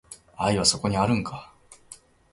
[0.35, 1.53] 愛はそこにあるんか